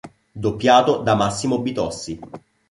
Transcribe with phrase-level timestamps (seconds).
[0.35, 2.19] Doppiato da Massimo Bitossi.